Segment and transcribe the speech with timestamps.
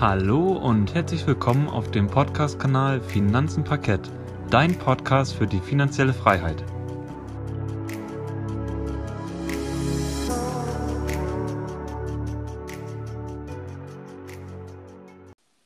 [0.00, 4.08] Hallo und herzlich willkommen auf dem Podcast-Kanal Finanzen Parkett,
[4.48, 6.62] dein Podcast für die finanzielle Freiheit.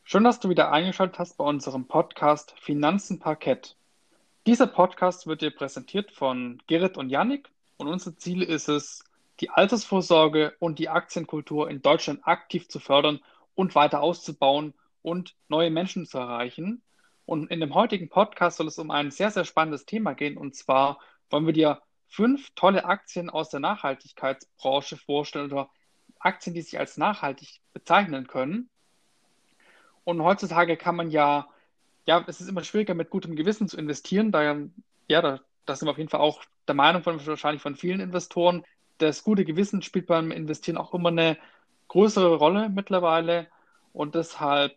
[0.05, 3.77] Schön, dass du wieder eingeschaltet hast bei unserem Podcast Finanzen Parkett.
[4.47, 9.05] Dieser Podcast wird dir präsentiert von Gerrit und Yannick und unser Ziel ist es,
[9.41, 13.21] die Altersvorsorge und die Aktienkultur in Deutschland aktiv zu fördern
[13.55, 16.83] und weiter auszubauen und neue Menschen zu erreichen.
[17.25, 20.37] Und in dem heutigen Podcast soll es um ein sehr, sehr spannendes Thema gehen.
[20.37, 20.99] Und zwar
[21.31, 25.71] wollen wir dir fünf tolle Aktien aus der Nachhaltigkeitsbranche vorstellen oder
[26.19, 28.69] Aktien, die sich als nachhaltig bezeichnen können.
[30.05, 31.49] Und heutzutage kann man ja,
[32.07, 34.33] ja, es ist immer schwieriger mit gutem Gewissen zu investieren.
[34.33, 34.57] Da,
[35.09, 38.01] ja, da, da sind wir auf jeden Fall auch der Meinung von wahrscheinlich von vielen
[38.01, 38.65] Investoren.
[38.99, 41.39] Das gute Gewissen spielt beim Investieren auch immer eine
[41.93, 43.49] größere Rolle mittlerweile
[43.93, 44.75] und deshalb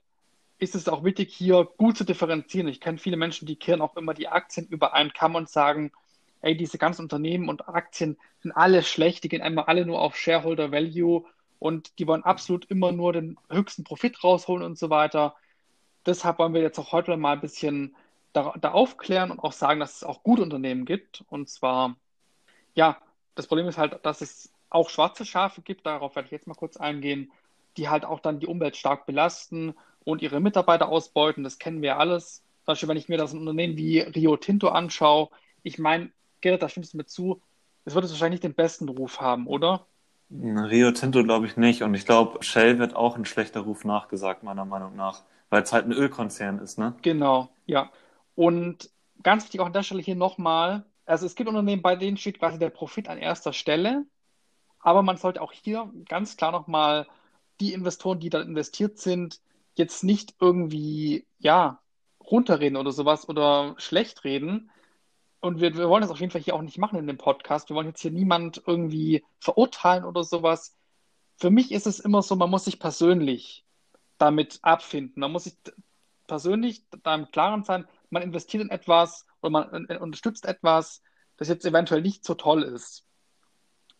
[0.58, 2.68] ist es auch wichtig, hier gut zu differenzieren.
[2.68, 5.94] Ich kenne viele Menschen, die kehren auch immer die Aktien über einen Kamm und sagen,
[6.42, 10.18] ey, diese ganzen Unternehmen und Aktien sind alle schlecht, die gehen einmal alle nur auf
[10.18, 11.24] Shareholder Value
[11.58, 15.36] und die wollen absolut immer nur den höchsten Profit rausholen und so weiter.
[16.06, 17.96] Deshalb wollen wir jetzt auch heute mal ein bisschen
[18.34, 21.24] da, da aufklären und auch sagen, dass es auch gute Unternehmen gibt.
[21.30, 21.96] Und zwar,
[22.74, 22.98] ja,
[23.36, 26.56] das Problem ist halt, dass es auch schwarze Schafe gibt, darauf werde ich jetzt mal
[26.56, 27.32] kurz eingehen,
[27.78, 31.44] die halt auch dann die Umwelt stark belasten und ihre Mitarbeiter ausbeuten.
[31.44, 32.44] Das kennen wir alles.
[32.64, 35.30] Zum Beispiel, wenn ich mir das Unternehmen wie Rio Tinto anschaue,
[35.64, 36.10] ich meine,
[36.42, 37.42] Gerrit, da stimmst du mir zu,
[37.86, 39.86] es wird es wahrscheinlich nicht den besten Ruf haben, oder?
[40.32, 41.84] Rio Tinto glaube ich nicht.
[41.84, 45.72] Und ich glaube, Shell wird auch ein schlechter Ruf nachgesagt, meiner Meinung nach, weil es
[45.72, 46.96] halt ein Ölkonzern ist, ne?
[47.02, 47.92] Genau, ja.
[48.34, 48.90] Und
[49.22, 52.40] ganz wichtig auch an der Stelle hier nochmal, also es gibt Unternehmen, bei denen steht
[52.40, 54.06] quasi der Profit an erster Stelle.
[54.86, 57.08] Aber man sollte auch hier ganz klar nochmal
[57.60, 59.42] die Investoren, die da investiert sind,
[59.74, 61.82] jetzt nicht irgendwie, ja,
[62.20, 64.70] runterreden oder sowas oder schlecht reden.
[65.40, 67.68] Und wir, wir wollen das auf jeden Fall hier auch nicht machen in dem Podcast.
[67.70, 70.76] Wir wollen jetzt hier niemand irgendwie verurteilen oder sowas.
[71.38, 73.66] Für mich ist es immer so, man muss sich persönlich
[74.20, 75.20] damit abfinden.
[75.20, 75.58] Man muss sich
[76.28, 81.02] persönlich damit klaren sein, man investiert in etwas oder man unterstützt etwas,
[81.38, 83.06] das jetzt eventuell nicht so toll ist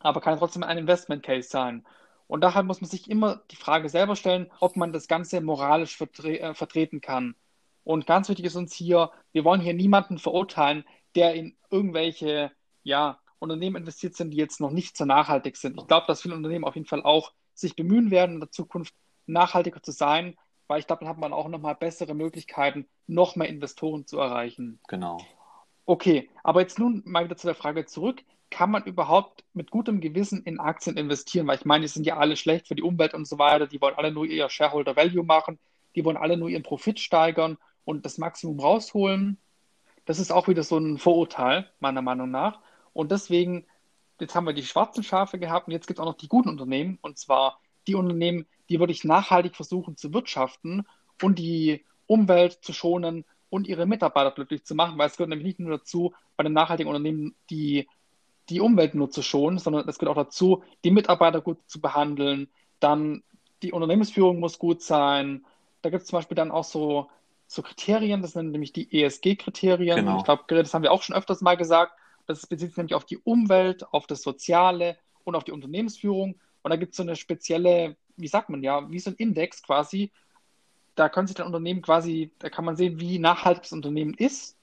[0.06, 1.86] aber kann trotzdem ein Investment Case sein.
[2.28, 5.98] Und daher muss man sich immer die Frage selber stellen, ob man das Ganze moralisch
[5.98, 7.36] vertre äh, vertreten kann.
[7.84, 10.86] Und ganz wichtig ist uns hier, wir wollen hier niemanden verurteilen,
[11.16, 12.52] der in irgendwelche
[12.84, 15.80] ja, Unternehmen investiert sind, die jetzt noch nicht so nachhaltig sind.
[15.80, 18.94] Ich glaube, dass viele Unternehmen auf jeden Fall auch sich bemühen werden, in der Zukunft
[19.28, 20.36] nachhaltiger zu sein,
[20.68, 24.80] weil ich glaube, dann hat man auch nochmal bessere Möglichkeiten, noch mehr Investoren zu erreichen.
[24.88, 25.18] Genau.
[25.86, 28.24] Okay, aber jetzt nun mal wieder zu der Frage zurück
[28.56, 31.46] kann man überhaupt mit gutem Gewissen in Aktien investieren?
[31.46, 33.68] Weil ich meine, die sind ja alle schlecht für die Umwelt und so weiter.
[33.68, 35.60] Die wollen alle nur ihr Shareholder Value machen.
[35.94, 39.38] Die wollen alle nur ihren Profit steigern und das Maximum rausholen.
[40.06, 42.62] Das ist auch wieder so ein Vorurteil, meiner Meinung nach.
[42.94, 43.66] Und deswegen,
[44.22, 46.48] jetzt haben wir die schwarzen Schafe gehabt und jetzt gibt es auch noch die guten
[46.48, 46.98] Unternehmen.
[47.02, 50.88] Und zwar die Unternehmen, die wirklich nachhaltig versuchen zu wirtschaften
[51.22, 55.46] und die Umwelt zu schonen und ihre Mitarbeiter glücklich zu machen, weil es gehört nämlich
[55.46, 57.90] nicht nur dazu, bei den nachhaltigen Unternehmen die
[58.50, 62.48] die Umwelt nur zu schonen, sondern es gehört auch dazu, die Mitarbeiter gut zu behandeln.
[62.80, 63.24] Dann
[63.64, 65.46] die Unternehmensführung muss gut sein.
[65.82, 67.10] Da gibt es zum Beispiel dann auch so,
[67.48, 69.98] so Kriterien, das sind nämlich die ESG-Kriterien.
[69.98, 70.18] Genau.
[70.18, 71.94] Ich glaube, das haben wir auch schon öfters mal gesagt.
[72.28, 76.36] Das bezieht sich nämlich auf die Umwelt, auf das Soziale und auf die Unternehmensführung.
[76.64, 79.62] Und da gibt es so eine spezielle, wie sagt man ja, wie so ein Index
[79.62, 80.12] quasi.
[80.96, 84.58] Da können sich dann Unternehmen quasi, da kann man sehen, wie nachhaltig das Unternehmen ist.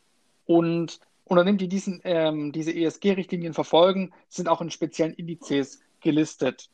[0.44, 0.98] Und
[1.32, 6.70] Unternehmen, die diesen, ähm, diese ESG-Richtlinien verfolgen, sind auch in speziellen Indizes gelistet.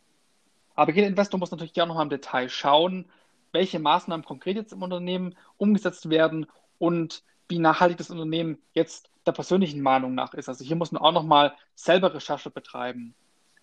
[0.74, 3.10] Aber jeder Investor muss natürlich gerne noch mal im Detail schauen,
[3.52, 6.47] welche Maßnahmen konkret jetzt im Unternehmen umgesetzt werden
[6.78, 10.48] und wie nachhaltig das Unternehmen jetzt der persönlichen Meinung nach ist.
[10.48, 13.14] Also hier muss man auch noch mal selber Recherche betreiben.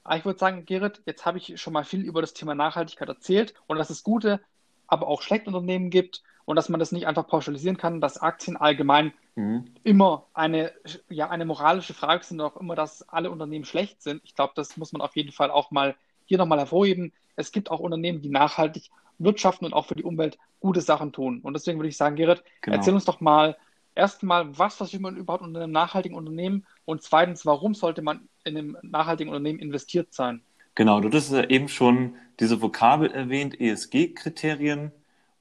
[0.04, 3.08] Aber ich würde sagen, Gerrit, jetzt habe ich schon mal viel über das Thema Nachhaltigkeit
[3.08, 4.42] erzählt und dass es gute,
[4.88, 8.56] aber auch schlechte Unternehmen gibt und dass man das nicht einfach pauschalisieren kann, dass Aktien
[8.56, 9.66] allgemein mhm.
[9.84, 10.72] immer eine,
[11.10, 14.22] ja, eine moralische Frage sind, auch immer, dass alle Unternehmen schlecht sind.
[14.24, 15.96] Ich glaube, das muss man auf jeden Fall auch mal
[16.26, 17.12] hier nochmal hervorheben.
[17.36, 21.40] Es gibt auch Unternehmen, die nachhaltig wirtschaften und auch für die Umwelt gute Sachen tun.
[21.42, 22.78] Und deswegen würde ich sagen, Gerrit, genau.
[22.78, 23.58] erzähl uns doch mal
[23.96, 28.58] erstmal, was versteht man überhaupt unter einem nachhaltigen Unternehmen und zweitens, warum sollte man in
[28.58, 30.42] einem nachhaltigen Unternehmen investiert sein?
[30.76, 34.92] Genau, du hast ja eben schon diese Vokabel erwähnt, ESG-Kriterien.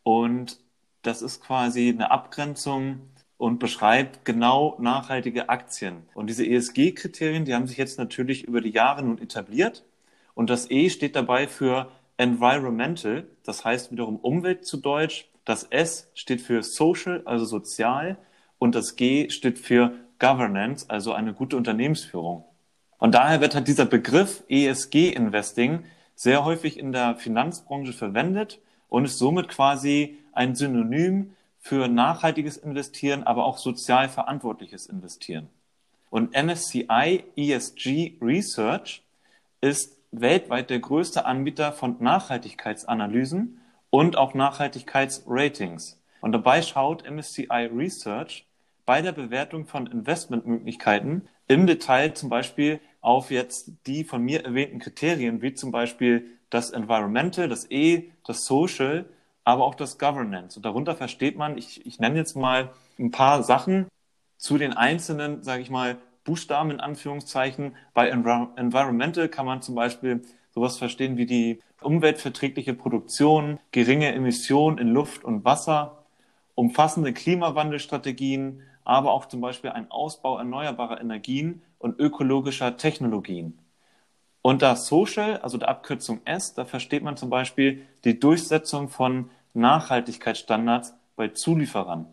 [0.05, 0.61] Und
[1.07, 3.01] das ist quasi eine Abgrenzung
[3.37, 6.09] und beschreibt genau nachhaltige Aktien.
[6.15, 9.85] Und diese ESG-Kriterien, die haben sich jetzt natürlich über die Jahre nun etabliert.
[10.35, 15.29] Und das E steht dabei für Environmental, das heißt wiederum Umwelt zu Deutsch.
[15.45, 18.17] Das S steht für Social, also sozial,
[18.59, 22.45] und das G steht für Governance, also eine gute Unternehmensführung.
[22.99, 25.85] Und daher wird halt dieser Begriff ESG-Investing
[26.15, 33.23] sehr häufig in der Finanzbranche verwendet und ist somit quasi ein Synonym für nachhaltiges Investieren,
[33.23, 35.49] aber auch sozial verantwortliches Investieren.
[36.11, 39.03] Und MSCI ESG Research
[39.61, 43.61] ist weltweit der größte Anbieter von Nachhaltigkeitsanalysen
[43.91, 46.01] und auch Nachhaltigkeitsratings.
[46.21, 48.47] Und dabei schaut MSCI Research
[48.87, 54.79] bei der Bewertung von Investmentmöglichkeiten im Detail zum Beispiel auf jetzt die von mir erwähnten
[54.79, 59.07] Kriterien, wie zum Beispiel das Environmental, das E, das Social,
[59.45, 60.57] aber auch das Governance.
[60.57, 63.87] Und darunter versteht man, ich, ich nenne jetzt mal ein paar Sachen
[64.37, 67.77] zu den einzelnen, sage ich mal, Buchstaben in Anführungszeichen.
[67.93, 70.23] Bei Envir Environmental kann man zum Beispiel
[70.55, 76.05] sowas verstehen wie die umweltverträgliche Produktion, geringe Emissionen in Luft und Wasser,
[76.55, 83.59] umfassende Klimawandelstrategien, aber auch zum Beispiel ein Ausbau erneuerbarer Energien und ökologischer Technologien.
[84.47, 90.93] Unter Social, also der Abkürzung S, da versteht man zum Beispiel die Durchsetzung von Nachhaltigkeitsstandards
[91.17, 92.07] bei Zulieferern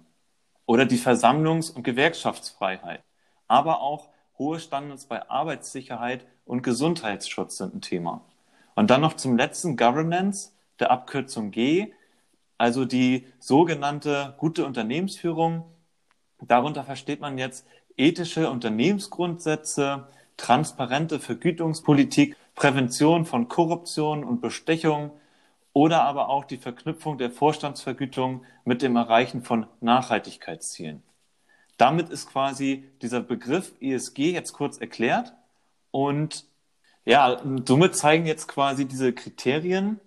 [0.66, 3.04] oder die Versammlungs- und Gewerkschaftsfreiheit,
[3.50, 4.07] aber auch
[4.39, 8.22] hohe Standards bei Arbeitssicherheit und Gesundheitsschutz sind ein Thema.
[8.75, 11.92] Und dann noch zum letzten Governance, der Abkürzung G,
[12.57, 15.66] also die sogenannte gute Unternehmensführung.
[16.39, 17.68] Darunter versteht man jetzt
[17.98, 20.07] ethische Unternehmensgrundsätze,
[20.42, 25.12] transparente Vergütungspolitik, Prävention von Korruption und Bestechung
[25.72, 31.04] oder aber auch die Verknüpfung der Vorstandsvergütung mit dem Erreichen von Nachhaltigkeitszielen.
[31.78, 35.34] Damit ist quasi dieser Begriff ESG jetzt kurz erklärt
[35.92, 36.46] und
[37.06, 40.00] ja, somit zeigen jetzt quasi diese Kriterien,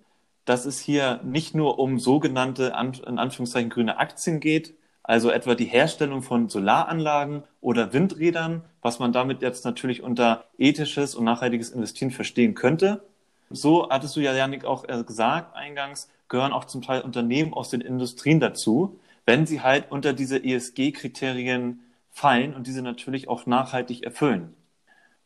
[0.43, 2.73] dass es hier nicht nur um sogenannte,
[3.07, 4.75] in Anführungszeichen, grüne Aktien geht,
[5.07, 11.13] also etwa die Herstellung von Solaranlagen oder Windrädern, was man damit jetzt natürlich unter ethisches
[11.13, 13.03] und nachhaltiges Investieren verstehen könnte.
[13.51, 17.69] So hattest du ja, Janik, auch äh, gesagt eingangs, gehören auch zum Teil Unternehmen aus
[17.69, 24.03] den Industrien dazu, wenn sie halt unter diese ESG-Kriterien fallen und diese natürlich auch nachhaltig
[24.03, 24.55] erfüllen.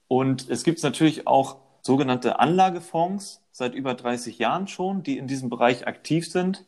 [0.10, 5.50] Und es gibt natürlich auch sogenannte Anlagefonds seit über 30 Jahren schon, die in diesem
[5.50, 6.66] Bereich aktiv sind.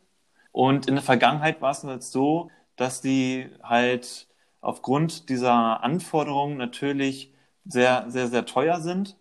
[0.53, 2.49] Und in der Vergangenheit war es so,
[2.81, 4.27] dass die halt
[4.59, 7.31] aufgrund dieser Anforderungen natürlich
[7.63, 9.17] sehr, sehr, sehr teuer sind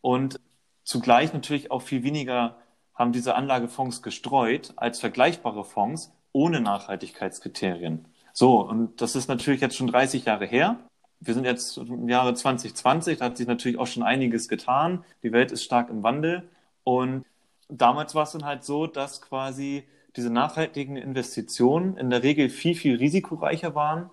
[0.00, 0.40] und
[0.82, 2.56] zugleich natürlich auch viel weniger
[2.92, 8.04] haben diese Anlagefonds gestreut als vergleichbare Fonds ohne Nachhaltigkeitskriterien.
[8.32, 10.80] So, und das ist natürlich jetzt schon 30 Jahre her.
[11.20, 15.04] Wir sind jetzt im Jahre 2020, da hat sich natürlich auch schon einiges getan.
[15.22, 16.48] Die Welt ist stark im Wandel.
[16.82, 17.24] Und
[17.68, 19.84] damals war es dann halt so, dass quasi
[20.16, 24.10] diese nachhaltigen Investitionen in der Regel viel, viel risikoreicher waren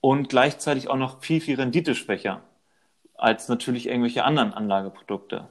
[0.00, 2.42] und gleichzeitig auch noch viel, viel renditeschwächer
[3.14, 5.48] als natürlich irgendwelche anderen Anlageprodukte.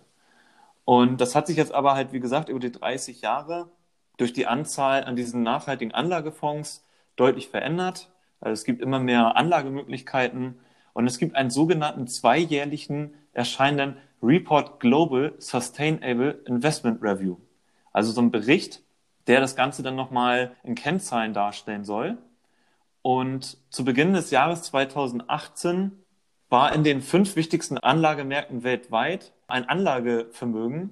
[0.85, 3.69] Und das hat sich jetzt aber halt, wie gesagt, über die 30 Jahre
[4.17, 8.11] durch die Anzahl an diesen nachhaltigen Anlagefonds deutlich verändert.
[8.39, 10.59] Also es gibt immer mehr Anlagemöglichkeiten
[10.93, 17.37] und es gibt einen sogenannten zweijährlichen erscheinenden Report Global Sustainable Investment Review.
[17.91, 18.81] Also so ein Bericht,
[19.27, 22.17] der das Ganze dann nochmal in Kennzahlen darstellen soll.
[23.01, 25.91] Und zu Beginn des Jahres 2018
[26.49, 30.91] war in den fünf wichtigsten Anlagemärkten weltweit ein Anlagevermögen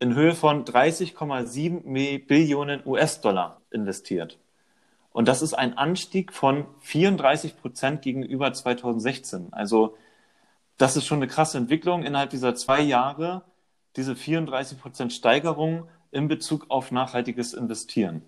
[0.00, 4.38] in Höhe von 30,7 Billionen US-Dollar investiert.
[5.10, 9.52] Und das ist ein Anstieg von 34 Prozent gegenüber 2016.
[9.52, 9.96] Also
[10.76, 13.42] das ist schon eine krasse Entwicklung innerhalb dieser zwei Jahre,
[13.96, 18.22] diese 34 Prozent Steigerung in Bezug auf nachhaltiges Investieren.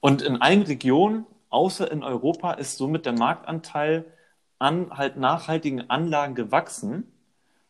[0.00, 4.04] Und in allen Regionen, außer in Europa, ist somit der Marktanteil
[4.58, 7.12] an halt nachhaltigen Anlagen gewachsen.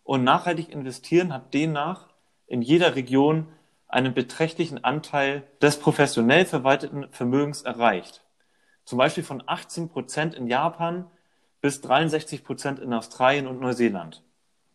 [0.02, 2.08] Und nachhaltig investieren hat demnach
[2.46, 3.48] in jeder Region
[3.88, 8.24] einen beträchtlichen Anteil des professionell verwalteten Vermögens erreicht.
[8.84, 11.06] Zum Beispiel von 18 Prozent in Japan
[11.60, 14.22] bis 63 Prozent in Australien und Neuseeland.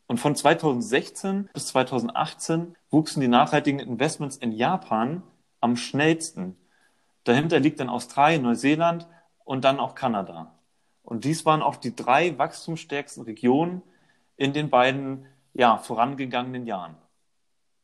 [0.09, 5.21] Und von 2016 bis 2018 wuchsen die nachhaltigen Investments in Japan
[5.61, 6.57] am schnellsten.
[7.25, 9.07] Dahinter liegt dann Australien, Neuseeland
[9.45, 10.51] und dann auch Kanada.
[11.03, 13.83] Und dies waren auch die drei wachstumsstärksten Regionen
[14.35, 16.95] in den beiden ja, vorangegangenen Jahren.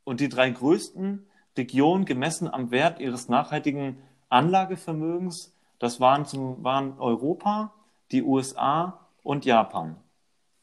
[0.04, 6.98] Und die drei größten Regionen gemessen am Wert ihres nachhaltigen Anlagevermögens, das waren, zum, waren
[6.98, 7.72] Europa,
[8.12, 9.98] die USA und Japan.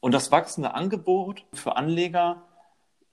[0.03, 2.43] Und das wachsende Angebot für Anleger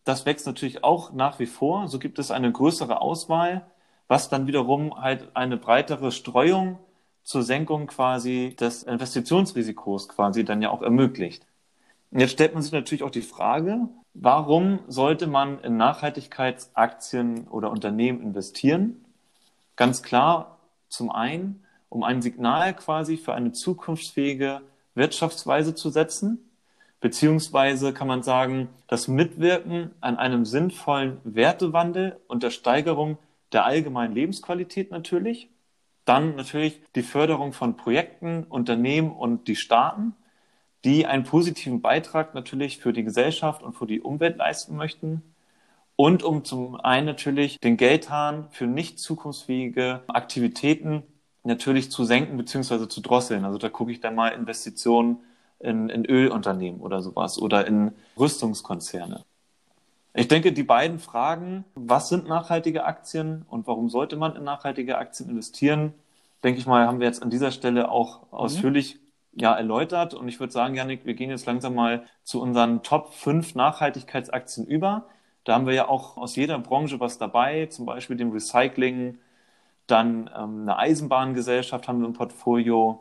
[0.05, 1.89] das wächst natürlich auch nach wie vor.
[1.89, 3.65] So gibt es eine größere Auswahl,
[4.09, 6.79] was dann wiederum halt eine breitere Streuung
[7.23, 11.47] zur Senkung quasi des Investitionsrisikos quasi dann ja auch ermöglicht.
[12.11, 17.71] Und jetzt stellt man sich natürlich auch die Frage, warum sollte man in Nachhaltigkeitsaktien oder
[17.71, 19.05] Unternehmen investieren?
[19.77, 24.63] Ganz klar, zum einen, um ein Signal quasi für eine zukunftsfähige
[24.97, 26.50] Wirtschaftsweise zu setzen,
[27.01, 33.19] beziehungsweise kann man sagen, das Mitwirken an einem sinnvollen Wertewandel und der Steigerung
[33.53, 35.49] der allgemeinen Lebensqualität natürlich.
[36.05, 40.15] Dann natürlich die Förderung von Projekten, Unternehmen und die Staaten,
[40.85, 45.23] die einen positiven Beitrag natürlich für die Gesellschaft und für die Umwelt leisten möchten.
[45.97, 51.03] Und um zum einen natürlich den Geldhahn für nicht zukunftsfähige Aktivitäten
[51.45, 52.89] natürlich zu senken bzw.
[52.89, 53.45] zu drosseln.
[53.45, 55.19] Also da gucke ich dann mal Investitionen
[55.61, 59.25] in, in Ölunternehmen oder sowas oder in Rüstungskonzerne.
[60.15, 64.99] Ich denke, die beiden Fragen, was sind nachhaltige Aktien und warum sollte man in nachhaltige
[64.99, 65.95] Aktien investieren,
[66.43, 68.39] denke ich mal, haben wir jetzt an dieser Stelle auch mhm.
[68.39, 68.99] ausführlich
[69.33, 70.15] ja, erläutert.
[70.15, 74.67] Und ich würde sagen, Janik, wir gehen jetzt langsam mal zu unseren Top 5 Nachhaltigkeitsaktien
[74.67, 75.07] über.
[75.45, 79.19] Da haben wir ja auch aus jeder Branche was dabei, zum Beispiel dem Recycling,
[79.87, 83.01] dann ähm, eine Eisenbahngesellschaft haben wir im Portfolio.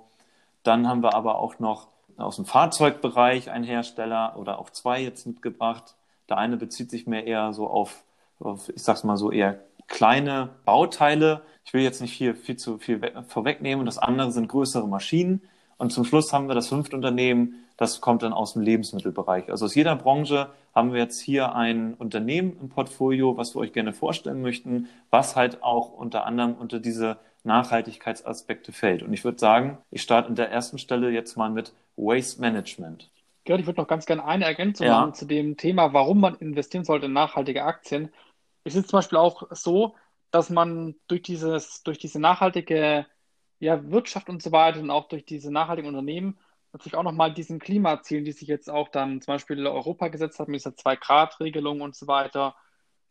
[0.64, 1.88] Dann haben wir aber auch noch
[2.22, 5.96] aus dem Fahrzeugbereich einen Hersteller oder auch zwei jetzt mitgebracht.
[6.30, 8.04] Der eine bezieht sich mehr eher so auf,
[8.40, 11.42] auf ich sag's mal so, eher kleine Bauteile.
[11.66, 13.86] Ich will jetzt nicht hier viel zu viel vorwegnehmen.
[13.86, 15.42] Das andere sind größere Maschinen.
[15.78, 19.50] Und zum Schluss haben wir das fünfte Unternehmen, das kommt dann aus dem Lebensmittelbereich.
[19.50, 23.72] Also aus jeder Branche haben wir jetzt hier ein Unternehmen im Portfolio, was wir euch
[23.72, 29.04] gerne vorstellen möchten, was halt auch unter anderem unter diese Nachhaltigkeitsaspekte fällt.
[29.04, 33.10] Und ich würde sagen, ich starte an der ersten Stelle jetzt mal mit Waste Management.
[33.46, 35.00] Gerd, ich würde noch ganz gerne eine Ergänzung ja.
[35.00, 38.12] machen zu dem Thema, warum man investieren sollte in nachhaltige Aktien.
[38.64, 39.96] Es ist zum Beispiel auch so,
[40.32, 43.06] dass man durch dieses, durch diese nachhaltige
[43.60, 46.38] ja, Wirtschaft und so weiter und auch durch diese nachhaltigen Unternehmen
[46.72, 50.48] natürlich auch nochmal diesen Klimazielen, die sich jetzt auch dann zum Beispiel Europa gesetzt hat,
[50.48, 52.56] mit dieser Zwei-Grad-Regelung und so weiter,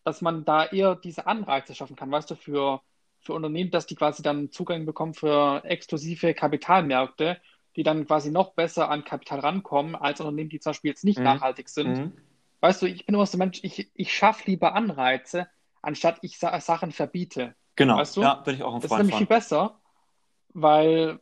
[0.05, 2.83] dass man da eher diese Anreize schaffen kann, weißt du, für,
[3.21, 7.41] für Unternehmen, dass die quasi dann Zugang bekommen für exklusive Kapitalmärkte
[7.79, 11.19] die dann quasi noch besser an Kapital rankommen, als Unternehmen, die zum Beispiel jetzt nicht
[11.19, 11.25] mhm.
[11.27, 11.97] nachhaltig sind.
[11.97, 12.13] Mhm.
[12.61, 15.47] Weißt du, ich bin immer so ein Mensch, ich, ich schaffe lieber Anreize,
[15.81, 17.55] anstatt ich Sa Sachen verbiete.
[17.77, 18.23] Genau, weißt du?
[18.23, 19.19] ja, bin ich auch ein Das ist nämlich von.
[19.19, 19.79] viel besser,
[20.55, 21.21] weil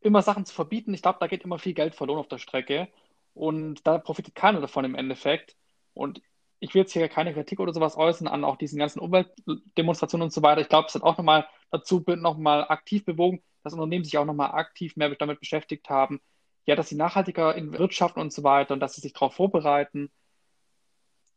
[0.00, 2.88] immer Sachen zu verbieten, ich glaube, da geht immer viel Geld verloren auf der Strecke
[3.32, 5.54] und da profitiert keiner davon im Endeffekt.
[5.94, 6.20] Und
[6.62, 10.32] ich will jetzt hier keine Kritik oder sowas äußern an auch diesen ganzen Umweltdemonstrationen und
[10.32, 10.60] so weiter.
[10.60, 14.52] Ich glaube, es hat auch nochmal dazu nochmal aktiv bewogen, dass Unternehmen sich auch nochmal
[14.52, 16.20] aktiv mehr damit beschäftigt haben,
[16.64, 20.12] ja, dass sie nachhaltiger in wirtschaften und so weiter und dass sie sich darauf vorbereiten.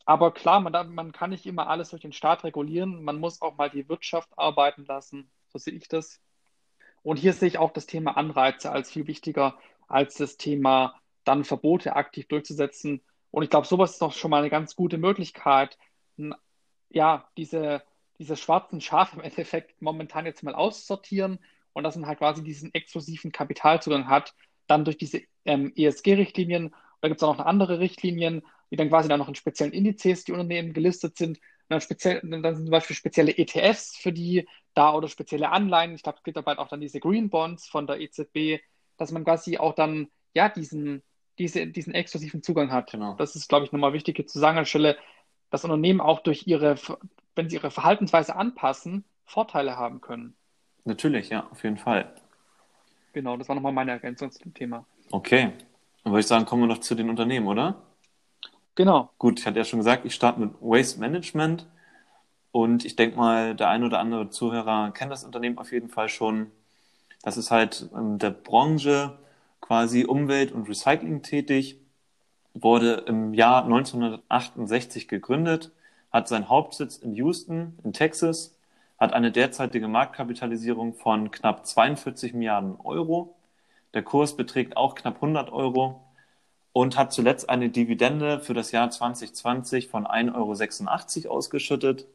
[0.06, 3.04] Aber klar, man, man kann nicht immer alles durch den Staat regulieren.
[3.04, 5.32] Man muss auch mal die Wirtschaft arbeiten lassen.
[5.48, 6.22] So sehe ich das.
[7.02, 11.44] Und hier sehe ich auch das Thema Anreize als viel wichtiger als das Thema dann
[11.44, 13.02] Verbote aktiv durchzusetzen.
[13.36, 15.78] Und ich glaube, sowas ist doch schon mal eine ganz gute Möglichkeit,
[16.90, 17.84] ja, diese,
[18.18, 21.40] diese schwarzen Schafe im Endeffekt momentan jetzt mal aussortieren
[21.74, 24.34] und dass man halt quasi diesen exklusiven Kapitalzugang hat,
[24.68, 26.74] dann durch diese ähm, ESG-Richtlinien.
[27.02, 30.24] Da gibt es auch noch andere Richtlinien, die dann quasi dann noch in speziellen Indizes,
[30.24, 31.38] die Unternehmen gelistet sind.
[31.40, 35.94] Und dann, speziell, dann sind zum Beispiel spezielle ETFs für die da oder spezielle Anleihen.
[35.94, 38.62] Ich glaube, es gibt dabei auch dann diese Green Bonds von der EZB,
[38.96, 41.04] dass man quasi auch dann ja diesen,
[41.38, 42.92] diese, diesen exklusiven Zugang hat.
[42.92, 43.16] Genau.
[43.16, 44.98] Das ist, glaube ich, nochmal wichtig hier zu sagen an der Stelle,
[45.50, 46.76] dass Unternehmen auch durch ihre,
[47.36, 50.36] wenn sie ihre Verhaltensweise anpassen, Vorteile haben können.
[50.84, 52.14] Natürlich, ja, auf jeden Fall.
[53.14, 54.86] Genau, das war nochmal meine Ergänzung zu dem Thema.
[55.12, 55.52] Okay.
[56.04, 57.82] Dann würde ich sagen, kommen wir noch zu den Unternehmen, oder?
[58.76, 59.10] Genau.
[59.18, 61.68] Gut, ich hatte ja schon gesagt, ich starte mit Waste Management.
[62.52, 66.08] Und ich denke mal, der ein oder andere Zuhörer kennt das Unternehmen auf jeden Fall
[66.08, 66.52] schon.
[67.24, 69.18] Das ist halt in der Branche
[69.66, 71.80] quasi Umwelt- und Recycling tätig,
[72.54, 75.72] wurde im Jahr 1968 gegründet,
[76.12, 78.56] hat seinen Hauptsitz in Houston in Texas
[78.98, 83.36] hat eine derzeitige Marktkapitalisierung von knapp 42 Milliarden Euro.
[83.94, 86.02] Der Kurs beträgt auch knapp 100 Euro
[86.72, 92.08] und hat zuletzt eine Dividende für das Jahr 2020 von 1,86 Euro ausgeschüttet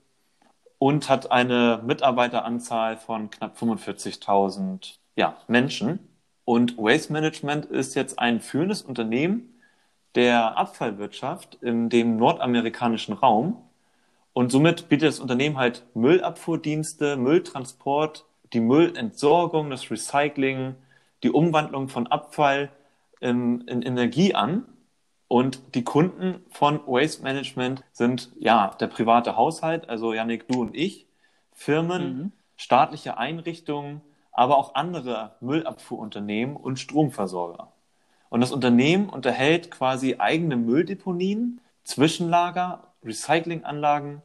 [0.79, 6.10] und hat eine Mitarbeiteranzahl von knapp 45.000 ja, Menschen.
[6.51, 9.55] Und Waste Management ist jetzt ein führendes Unternehmen
[10.17, 13.63] der Abfallwirtschaft in dem nordamerikanischen Raum
[14.33, 20.75] und somit bietet das Unternehmen halt Müllabfuhrdienste, Mülltransport, die Müllentsorgung, das Recycling,
[21.23, 22.73] die Umwandlung von Abfall
[23.21, 24.65] in, in Energie an.
[25.29, 30.75] Und die Kunden von Waste Management sind ja der private Haushalt, also Janik, du und
[30.75, 31.07] ich,
[31.53, 32.33] Firmen, mhm.
[32.57, 34.01] staatliche Einrichtungen,
[34.33, 37.73] aber auch andere Müllabfuhrunternehmen und Stromversorger.
[38.29, 44.23] Und das Unternehmen unterhält quasi eigene Mülldeponien, Zwischenlager, Recyclinganlagen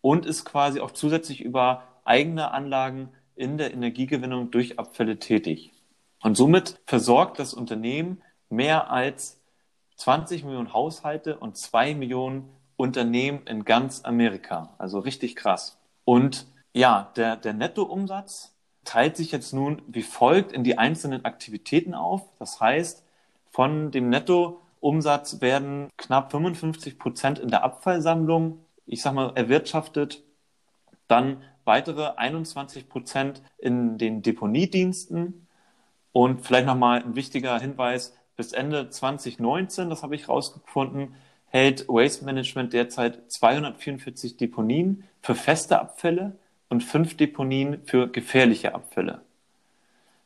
[0.00, 5.72] und ist quasi auch zusätzlich über eigene Anlagen in der Energiegewinnung durch Abfälle tätig.
[6.22, 9.40] Und somit versorgt das Unternehmen mehr als
[9.96, 14.74] 20 Millionen Haushalte und 2 Millionen Unternehmen in ganz Amerika.
[14.78, 15.78] Also richtig krass.
[16.04, 18.55] Und ja, der, der Nettoumsatz
[18.86, 22.22] teilt sich jetzt nun wie folgt in die einzelnen Aktivitäten auf.
[22.38, 23.04] Das heißt,
[23.50, 30.22] von dem Nettoumsatz werden knapp 55 Prozent in der Abfallsammlung, ich sag mal, erwirtschaftet.
[31.08, 35.46] Dann weitere 21 Prozent in den Deponiediensten.
[36.12, 41.14] Und vielleicht nochmal ein wichtiger Hinweis, bis Ende 2019, das habe ich rausgefunden,
[41.46, 46.38] hält Waste Management derzeit 244 Deponien für feste Abfälle
[46.76, 49.22] und fünf Deponien für gefährliche Abfälle.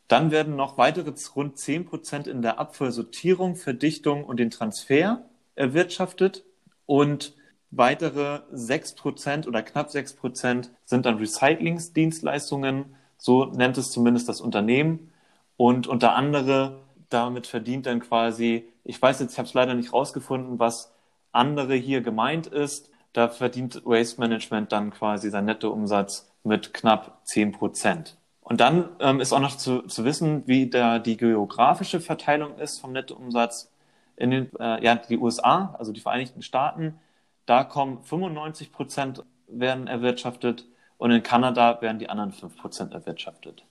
[0.08, 5.22] Dann werden noch weitere rund 10 Prozent in der Abfallsortierung, Verdichtung und den Transfer
[5.54, 6.42] erwirtschaftet
[6.86, 7.34] und
[7.70, 14.40] weitere 6 Prozent oder knapp 6 Prozent sind dann Recyclingsdienstleistungen, so nennt es zumindest das
[14.40, 15.12] Unternehmen.
[15.56, 16.78] Und unter anderem
[17.10, 20.92] damit verdient dann quasi, ich weiß jetzt, ich habe es leider nicht rausgefunden, was
[21.30, 22.90] andere hier gemeint ist.
[23.12, 28.16] Da verdient Waste Management dann quasi sein Nettoumsatz mit knapp 10 Prozent.
[28.40, 32.80] Und dann ähm, ist auch noch zu, zu wissen, wie da die geografische Verteilung ist
[32.80, 33.70] vom Nettoumsatz
[34.16, 36.98] in den, äh, ja, die USA, also die Vereinigten Staaten.
[37.46, 40.66] Da kommen 95 Prozent werden erwirtschaftet
[40.98, 43.64] und in Kanada werden die anderen 5 Prozent erwirtschaftet.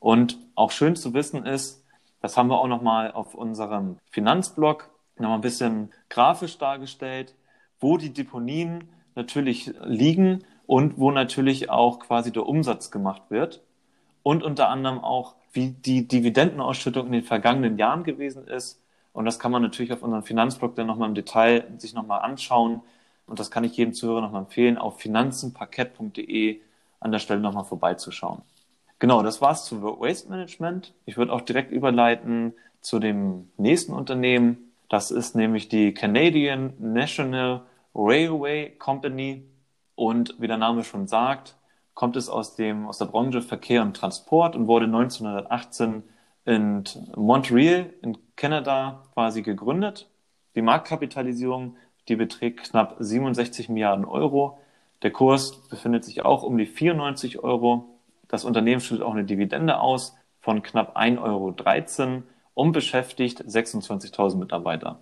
[0.00, 1.84] Und auch schön zu wissen ist,
[2.20, 7.34] das haben wir auch nochmal auf unserem Finanzblog nochmal ein bisschen grafisch dargestellt,
[7.78, 13.62] wo die Deponien natürlich liegen und wo natürlich auch quasi der Umsatz gemacht wird
[14.22, 18.82] und unter anderem auch, wie die Dividendenausschüttung in den vergangenen Jahren gewesen ist.
[19.12, 22.82] Und das kann man natürlich auf unserem Finanzblog dann nochmal im Detail sich nochmal anschauen.
[23.26, 26.60] Und das kann ich jedem Zuhörer nochmal empfehlen, auf finanzenparkett.de
[27.00, 28.42] an der Stelle nochmal vorbeizuschauen.
[28.98, 30.92] Genau, das war's zu Waste Management.
[31.04, 34.72] Ich würde auch direkt überleiten zu dem nächsten Unternehmen.
[34.88, 37.62] Das ist nämlich die Canadian National
[37.94, 39.44] Railway Company.
[39.96, 41.56] Und wie der Name schon sagt,
[41.94, 46.04] kommt es aus, dem, aus der Branche Verkehr und Transport und wurde 1918
[46.44, 46.84] in
[47.16, 50.08] Montreal in Kanada quasi gegründet.
[50.54, 51.76] Die Marktkapitalisierung,
[52.08, 54.58] die beträgt knapp 67 Milliarden Euro.
[55.02, 57.98] Der Kurs befindet sich auch um die 94 Euro.
[58.28, 62.22] Das Unternehmen schüttet auch eine Dividende aus von knapp 1,13 Euro
[62.54, 65.00] und beschäftigt 26.000 Mitarbeiter.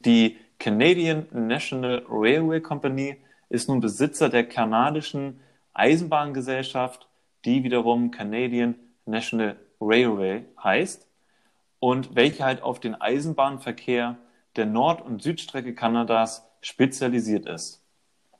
[0.00, 3.16] Die Canadian National Railway Company
[3.48, 5.40] ist nun Besitzer der kanadischen
[5.74, 7.08] Eisenbahngesellschaft,
[7.44, 11.06] die wiederum Canadian National Railway heißt
[11.78, 14.16] und welche halt auf den Eisenbahnverkehr
[14.56, 17.82] der Nord- und Südstrecke Kanadas spezialisiert ist.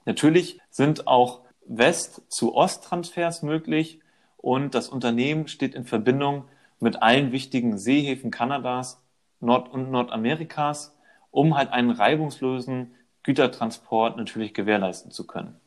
[0.05, 4.01] Natürlich sind auch West- zu Ost-Transfers möglich
[4.37, 6.45] und das Unternehmen steht in Verbindung
[6.81, 9.03] mit allen wichtigen Seehäfen Kanadas
[9.41, 10.97] Nord- und Nordamerikas,
[11.31, 12.95] um halt einen reibungslosen
[13.27, 15.61] Gütertransport natürlich gewährleisten zu können.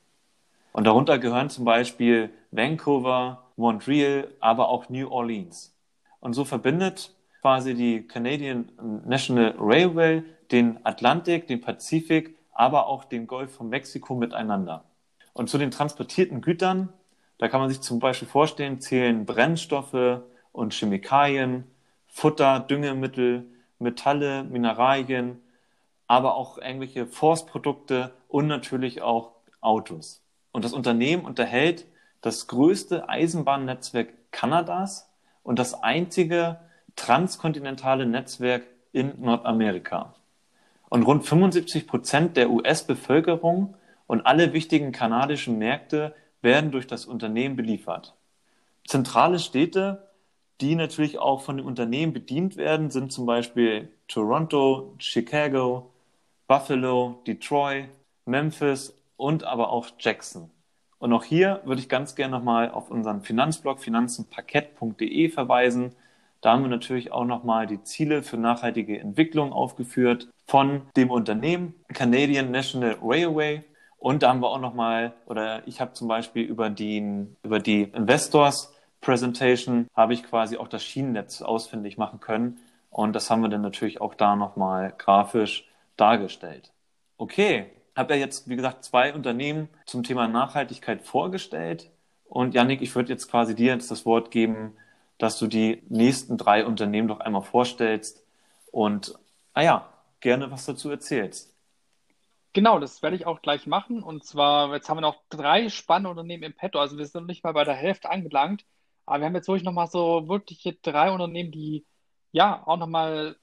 [0.71, 5.75] Und darunter gehören zum Beispiel Vancouver, Montreal, aber auch New Orleans.
[6.19, 8.71] Und so verbindet quasi die Canadian
[9.05, 14.85] National Railway den Atlantik, den Pazifik, aber auch den Golf von Mexiko miteinander.
[15.33, 16.89] Und zu den transportierten Gütern
[17.39, 21.63] da kann man sich zum Beispiel vorstellen, zählen Brennstoffe und Chemikalien,
[22.05, 23.45] Futter, Düngemittel,
[23.79, 25.41] Metalle, Mineralien,
[26.09, 30.23] aber auch irgendwelche Forstprodukte und natürlich auch Autos.
[30.51, 31.85] Und das Unternehmen unterhält
[32.21, 35.07] das größte Eisenbahnnetzwerk Kanadas
[35.43, 36.59] und das einzige
[36.95, 40.15] transkontinentale Netzwerk in Nordamerika.
[40.89, 43.75] Und rund 75 Prozent der US-Bevölkerung
[44.07, 48.15] und alle wichtigen kanadischen Märkte werden durch das Unternehmen beliefert.
[48.87, 50.07] Zentrale Städte,
[50.59, 55.88] die natürlich auch von dem Unternehmen bedient werden, sind zum Beispiel Toronto, Chicago,
[56.49, 57.89] Buffalo, Detroit,
[58.25, 60.49] Memphis und aber auch Jackson.
[60.97, 65.93] Und auch hier würde ich ganz gerne nochmal auf unseren Finanzblog finanzenparkett.de verweisen.
[66.41, 71.75] Da haben wir natürlich auch nochmal die Ziele für nachhaltige Entwicklung aufgeführt von dem Unternehmen
[71.93, 73.63] Canadian National Railway.
[73.99, 77.83] Und da haben wir auch nochmal, oder ich habe zum Beispiel über die, über die
[77.83, 82.57] Investors Presentation habe ich quasi auch das Schienennetz ausfindig machen können.
[82.89, 85.68] Und das haben wir dann natürlich auch da nochmal grafisch
[85.99, 86.71] dargestellt.
[87.17, 91.91] Okay, habe ja jetzt, wie gesagt, zwei Unternehmen zum Thema Nachhaltigkeit vorgestellt.
[92.25, 94.75] Und Yannick, ich würde jetzt quasi dir jetzt das Wort geben,
[95.17, 98.23] dass du die nächsten drei Unternehmen doch einmal vorstellst
[98.71, 99.15] und,
[99.53, 99.89] ah ja,
[100.21, 101.53] gerne was dazu erzählst.
[102.53, 104.01] Genau, das werde ich auch gleich machen.
[104.01, 106.79] Und zwar, jetzt haben wir noch drei spannende Unternehmen im Petto.
[106.79, 108.65] Also wir sind noch nicht mal bei der Hälfte angelangt.
[109.05, 111.85] Aber wir haben jetzt wirklich nochmal so wirklich drei Unternehmen, die
[112.31, 113.37] ja auch nochmal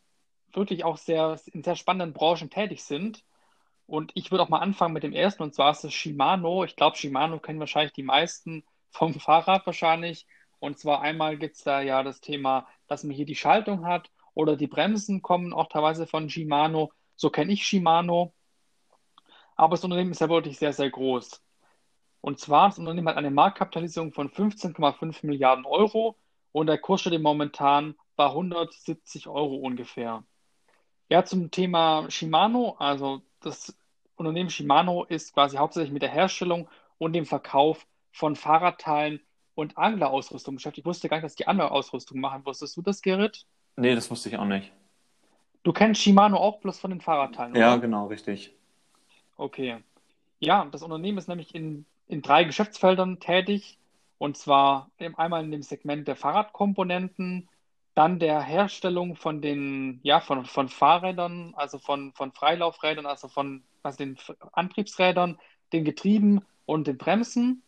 [0.56, 3.24] wirklich auch sehr in sehr spannenden Branchen tätig sind.
[3.86, 6.64] Und ich würde auch mal anfangen mit dem ersten, und zwar ist es Shimano.
[6.64, 10.26] Ich glaube, Shimano kennen wahrscheinlich die meisten vom Fahrrad wahrscheinlich.
[10.58, 14.10] Und zwar einmal gibt es da ja das Thema, dass man hier die Schaltung hat
[14.34, 16.92] oder die Bremsen kommen auch teilweise von Shimano.
[17.14, 18.32] So kenne ich Shimano.
[19.54, 21.42] Aber das Unternehmen ist ja wirklich sehr, sehr groß.
[22.20, 26.16] Und zwar, das Unternehmen hat eine Marktkapitalisierung von 15,5 Milliarden Euro
[26.52, 30.24] und der Kurs steht momentan bei 170 Euro ungefähr.
[31.08, 33.76] Ja, zum Thema Shimano, also das
[34.16, 39.20] Unternehmen Shimano ist quasi hauptsächlich mit der Herstellung und dem Verkauf von Fahrradteilen
[39.54, 40.84] und Anglerausrüstung beschäftigt.
[40.84, 42.44] Ich wusste gar nicht, dass die Anglerausrüstung machen.
[42.44, 43.46] Wusstest du das, Gerrit?
[43.76, 44.72] Nee, das wusste ich auch nicht.
[45.62, 47.60] Du kennst Shimano auch bloß von den Fahrradteilen, oder?
[47.60, 48.54] Ja, genau, richtig.
[49.36, 49.78] Okay.
[50.38, 53.78] Ja, das Unternehmen ist nämlich in, in drei Geschäftsfeldern tätig.
[54.18, 57.48] Und zwar einmal in dem Segment der Fahrradkomponenten,
[57.96, 63.62] dann der Herstellung von den, ja, von, von Fahrrädern, also von, von Freilaufrädern, also von
[63.82, 64.18] also den
[64.52, 65.38] Antriebsrädern,
[65.72, 67.62] den Getrieben und den Bremsen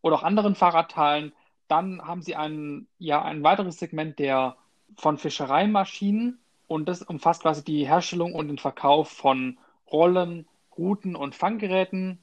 [0.00, 1.34] oder auch anderen Fahrradteilen.
[1.68, 4.56] Dann haben sie ein, ja, ein weiteres Segment der
[4.96, 9.58] von Fischereimaschinen und das umfasst quasi die Herstellung und den Verkauf von
[9.92, 12.18] Rollen, Routen und Fanggeräten.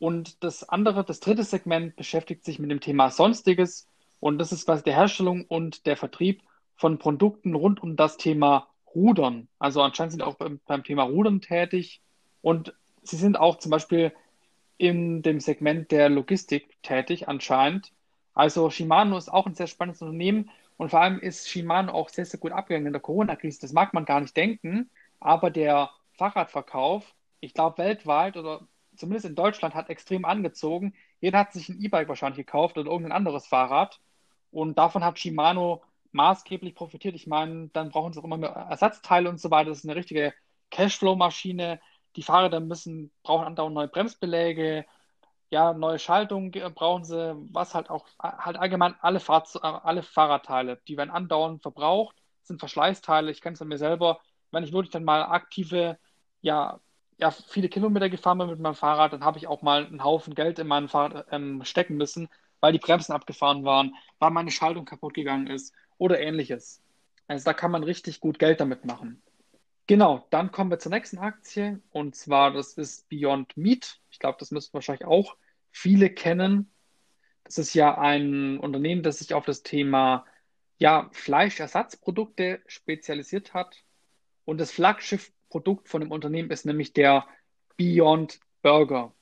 [0.00, 3.86] Und das andere, das dritte Segment beschäftigt sich mit dem Thema Sonstiges
[4.18, 6.42] und das ist quasi die Herstellung und der Vertrieb
[6.76, 9.48] von Produkten rund um das Thema Rudern.
[9.58, 12.00] Also anscheinend sind auch beim, beim Thema Rudern tätig
[12.42, 14.12] und sie sind auch zum Beispiel
[14.78, 17.92] in dem Segment der Logistik tätig anscheinend.
[18.34, 22.26] Also Shimano ist auch ein sehr spannendes Unternehmen und vor allem ist Shimano auch sehr,
[22.26, 23.60] sehr gut abgegangen in der Corona-Krise.
[23.60, 29.34] Das mag man gar nicht denken, aber der Fahrradverkauf, ich glaube weltweit oder zumindest in
[29.34, 30.94] Deutschland, hat extrem angezogen.
[31.20, 34.00] Jeder hat sich ein E-Bike wahrscheinlich gekauft oder irgendein anderes Fahrrad
[34.50, 35.82] und davon hat Shimano
[36.16, 37.14] maßgeblich profitiert.
[37.14, 39.70] Ich meine, dann brauchen sie auch immer mehr Ersatzteile und so weiter.
[39.70, 40.34] Das ist eine richtige
[40.70, 41.80] Cashflow-Maschine.
[42.16, 44.86] Die Fahrer müssen, brauchen andauernd neue Bremsbeläge,
[45.50, 49.44] ja, neue Schaltung brauchen sie, was halt auch, halt allgemein alle, Fahr
[49.84, 53.30] alle Fahrradteile, die werden andauernd verbraucht, sind Verschleißteile.
[53.30, 54.20] Ich kenne es an mir selber.
[54.50, 55.98] Wenn ich wirklich dann mal aktive,
[56.40, 56.80] ja,
[57.18, 60.34] ja, viele Kilometer gefahren bin mit meinem Fahrrad, dann habe ich auch mal einen Haufen
[60.34, 62.28] Geld in meinem Fahrrad ähm, stecken müssen,
[62.60, 66.82] weil die Bremsen abgefahren waren, weil meine Schaltung kaputt gegangen ist oder ähnliches.
[67.28, 69.22] Also da kann man richtig gut Geld damit machen.
[69.86, 74.00] Genau, dann kommen wir zur nächsten Aktie und zwar das ist Beyond Meat.
[74.10, 75.36] Ich glaube, das müssen wahrscheinlich auch
[75.70, 76.72] viele kennen.
[77.44, 80.24] Das ist ja ein Unternehmen, das sich auf das Thema
[80.78, 83.84] ja, Fleischersatzprodukte spezialisiert hat.
[84.44, 87.26] Und das Flaggschiffprodukt von dem Unternehmen ist nämlich der
[87.76, 89.14] Beyond Burger.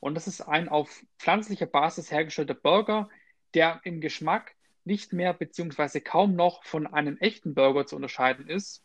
[0.00, 3.08] Und das ist ein auf pflanzlicher Basis hergestellter Burger,
[3.54, 4.56] der im Geschmack
[4.88, 8.82] nicht mehr beziehungsweise kaum noch von einem echten Burger zu unterscheiden ist.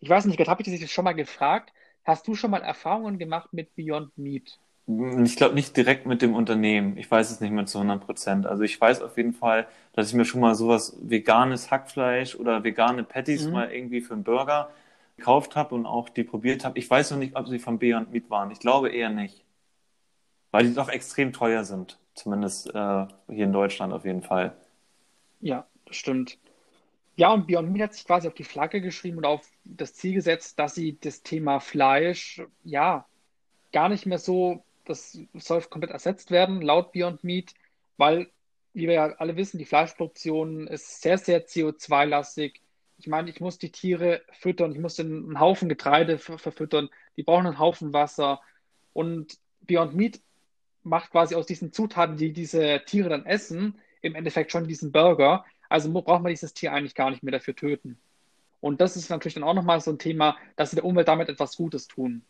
[0.00, 1.72] Ich weiß nicht, habe ich dich das schon mal gefragt?
[2.04, 4.58] Hast du schon mal Erfahrungen gemacht mit Beyond Meat?
[4.86, 6.98] Ich glaube nicht direkt mit dem Unternehmen.
[6.98, 8.46] Ich weiß es nicht mehr zu 100 Prozent.
[8.46, 12.62] Also ich weiß auf jeden Fall, dass ich mir schon mal sowas veganes Hackfleisch oder
[12.64, 13.52] vegane Patties mhm.
[13.52, 14.70] mal irgendwie für einen Burger
[15.16, 16.78] gekauft habe und auch die probiert habe.
[16.78, 18.50] Ich weiß noch nicht, ob sie von Beyond Meat waren.
[18.50, 19.42] Ich glaube eher nicht.
[20.50, 21.98] Weil die doch extrem teuer sind.
[22.14, 24.54] Zumindest äh, hier in Deutschland auf jeden Fall.
[25.44, 26.38] Ja, das stimmt.
[27.16, 30.14] Ja, und Beyond Meat hat sich quasi auf die Flagge geschrieben und auf das Ziel
[30.14, 33.06] gesetzt, dass sie das Thema Fleisch, ja,
[33.70, 37.52] gar nicht mehr so, das soll komplett ersetzt werden, laut Beyond Meat,
[37.98, 38.30] weil,
[38.72, 42.62] wie wir ja alle wissen, die Fleischproduktion ist sehr, sehr CO2-lastig.
[42.96, 47.46] Ich meine, ich muss die Tiere füttern, ich muss einen Haufen Getreide verfüttern, die brauchen
[47.46, 48.40] einen Haufen Wasser.
[48.94, 50.22] Und Beyond Meat
[50.84, 55.44] macht quasi aus diesen Zutaten, die diese Tiere dann essen, im Endeffekt schon diesen Burger.
[55.68, 57.98] Also braucht man dieses Tier eigentlich gar nicht mehr dafür töten.
[58.60, 61.28] Und das ist natürlich dann auch nochmal so ein Thema, dass sie der Umwelt damit
[61.28, 62.22] etwas Gutes tun.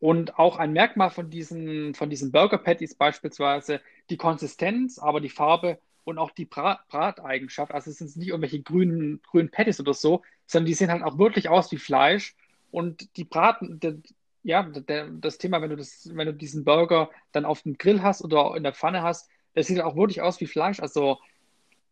[0.00, 5.28] Und auch ein Merkmal von diesen, von diesen Burger Patties beispielsweise die Konsistenz, aber die
[5.28, 7.72] Farbe und auch die Brat Brateigenschaft.
[7.72, 11.18] Also es sind nicht irgendwelche grünen, grünen Patties oder so, sondern die sehen halt auch
[11.18, 12.34] wirklich aus wie Fleisch.
[12.70, 13.96] Und die Braten, der,
[14.42, 18.02] ja, der, das Thema, wenn du, das, wenn du diesen Burger dann auf dem Grill
[18.02, 20.80] hast oder in der Pfanne hast, das sieht auch wirklich aus wie Fleisch.
[20.80, 21.18] Also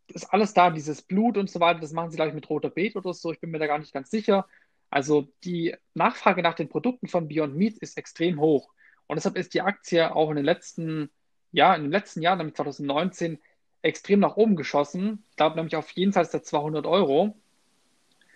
[0.07, 1.79] ist alles da, dieses Blut und so weiter.
[1.79, 3.31] Das machen sie, glaube ich, mit roter Beet oder so.
[3.31, 4.47] Ich bin mir da gar nicht ganz sicher.
[4.89, 8.73] Also die Nachfrage nach den Produkten von Beyond Meat ist extrem hoch.
[9.07, 11.09] Und deshalb ist die Aktie auch in den letzten,
[11.51, 13.39] ja, in den letzten Jahren, nämlich 2019,
[13.81, 15.23] extrem nach oben geschossen.
[15.31, 17.35] Ich glaube nämlich auf jenseits der 200 Euro.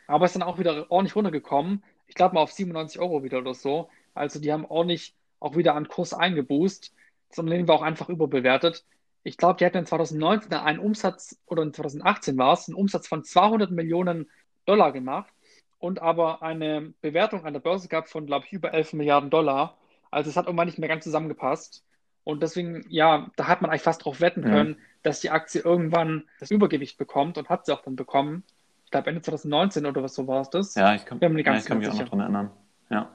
[0.08, 1.84] Aber ist dann auch wieder ordentlich runtergekommen.
[2.08, 3.90] Ich glaube mal auf 97 Euro wieder oder so.
[4.14, 6.94] Also die haben ordentlich auch wieder an Kurs eingeboost.
[7.30, 8.86] Das Unternehmen war auch einfach überbewertet.
[9.26, 13.08] Ich glaube, die hatten in 2019 einen Umsatz, oder in 2018 war es, einen Umsatz
[13.08, 14.30] von 200 Millionen
[14.66, 15.34] Dollar gemacht
[15.80, 19.78] und aber eine Bewertung an der Börse gehabt von, glaube ich, über 11 Milliarden Dollar.
[20.12, 21.84] Also es hat irgendwann nicht mehr ganz zusammengepasst.
[22.24, 24.86] Und deswegen, ja, da hat man eigentlich fast darauf wetten können, ja.
[25.02, 28.44] dass die Aktie irgendwann das Übergewicht bekommt und hat sie auch dann bekommen.
[28.86, 30.76] Ich glaube, Ende 2019 oder was so war es das.
[30.76, 32.52] Ja, ich kann, ja, ich kann mich auch noch dran erinnern.
[32.92, 33.10] Ja.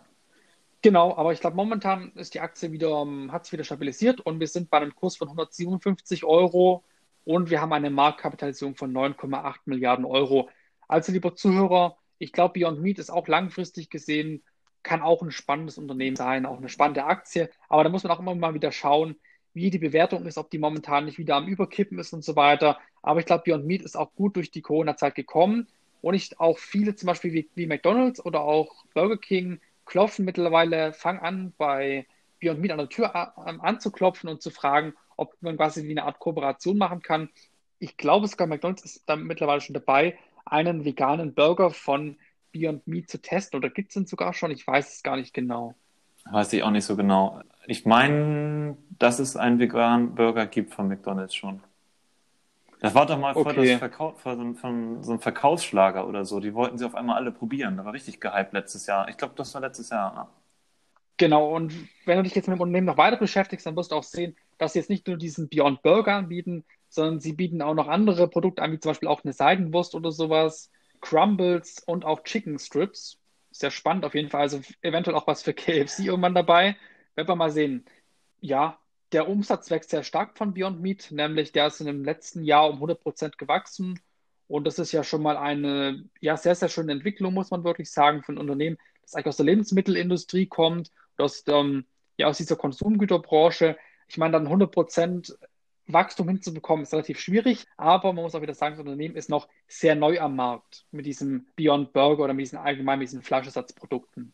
[0.82, 4.40] Genau, aber ich glaube, momentan ist die Aktie wieder, ähm, hat sich wieder stabilisiert und
[4.40, 6.84] wir sind bei einem Kurs von 157 Euro
[7.24, 10.48] und wir haben eine Marktkapitalisierung von 9,8 Milliarden Euro.
[10.88, 14.42] Also, lieber Zuhörer, ich glaube, Beyond Meat ist auch langfristig gesehen,
[14.82, 17.50] kann auch ein spannendes Unternehmen sein, auch eine spannende Aktie.
[17.68, 19.16] Aber da muss man auch immer mal wieder schauen,
[19.52, 22.78] wie die Bewertung ist, ob die momentan nicht wieder am Überkippen ist und so weiter.
[23.02, 25.68] Aber ich glaube, Beyond Meat ist auch gut durch die Corona-Zeit gekommen
[26.00, 30.92] und ich auch viele, zum Beispiel wie, wie McDonalds oder auch Burger King, klopfen mittlerweile,
[30.92, 32.06] fangen an, bei
[32.40, 36.20] Beyond Meat an der Tür anzuklopfen und zu fragen, ob man quasi wie eine Art
[36.20, 37.28] Kooperation machen kann.
[37.80, 42.16] Ich glaube, sogar McDonald's ist da mittlerweile schon dabei, einen veganen Burger von
[42.52, 43.58] Beyond Meat zu testen.
[43.58, 44.50] Oder gibt es den sogar schon?
[44.52, 45.74] Ich weiß es gar nicht genau.
[46.30, 47.40] Weiß ich auch nicht so genau.
[47.66, 51.62] Ich meine, dass es einen veganen Burger gibt von McDonald's schon.
[52.80, 53.42] Das war doch mal okay.
[53.42, 56.40] vor, das Verkau vor so, von so einem Verkaufsschlager oder so.
[56.40, 57.76] Die wollten sie auf einmal alle probieren.
[57.76, 59.08] Da war richtig gehypt letztes Jahr.
[59.08, 60.14] Ich glaube, das war letztes Jahr.
[60.14, 60.28] Ja.
[61.18, 61.74] Genau, und
[62.06, 64.34] wenn du dich jetzt mit dem Unternehmen noch weiter beschäftigst, dann wirst du auch sehen,
[64.56, 68.26] dass sie jetzt nicht nur diesen Beyond Burger anbieten, sondern sie bieten auch noch andere
[68.26, 70.70] Produkte an, wie zum Beispiel auch eine Seidenwurst oder sowas,
[71.02, 73.18] Crumbles und auch Chicken Strips.
[73.50, 74.40] Sehr spannend auf jeden Fall.
[74.40, 76.76] Also eventuell auch was für KFC irgendwann dabei.
[77.14, 77.84] Werden wir mal sehen.
[78.40, 78.78] Ja,
[79.12, 82.68] der Umsatz wächst sehr stark von Beyond Meat, nämlich der ist in dem letzten Jahr
[82.68, 84.00] um 100 Prozent gewachsen.
[84.46, 87.90] Und das ist ja schon mal eine ja, sehr, sehr schöne Entwicklung, muss man wirklich
[87.90, 92.56] sagen, für ein Unternehmen, das eigentlich aus der Lebensmittelindustrie kommt, aus, ähm, ja, aus dieser
[92.56, 93.76] Konsumgüterbranche.
[94.08, 95.36] Ich meine, dann 100 Prozent
[95.92, 99.48] Wachstum hinzubekommen, ist relativ schwierig, aber man muss auch wieder sagen, das Unternehmen ist noch
[99.66, 104.32] sehr neu am Markt mit diesem Beyond Burger oder mit diesen allgemein mit diesen Fleischersatzprodukten.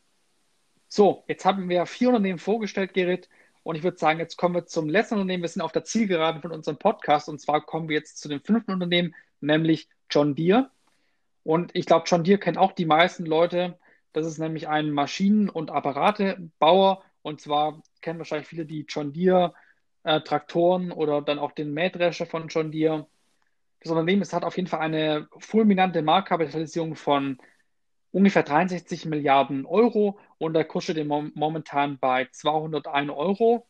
[0.89, 3.29] So, jetzt haben wir vier Unternehmen vorgestellt, Gerrit.
[3.67, 5.43] Und ich würde sagen, jetzt kommen wir zum letzten Unternehmen.
[5.43, 7.29] Wir sind auf der Zielgeraden von unserem Podcast.
[7.29, 10.71] Und zwar kommen wir jetzt zu dem fünften Unternehmen, nämlich John Deere.
[11.43, 13.77] Und ich glaube, John Deere kennen auch die meisten Leute.
[14.13, 17.03] Das ist nämlich ein Maschinen- und Apparatebauer.
[17.23, 19.53] Und zwar kennen wahrscheinlich viele die John Deere
[20.05, 23.09] äh, Traktoren oder dann auch den Mähdrescher von John Deere.
[23.81, 27.39] Das Unternehmen es hat auf jeden Fall eine fulminante Marktkapitalisierung von
[28.17, 33.67] ungefähr 63 Milliarden Euro und der Kurs steht momentan bei 201 Euro.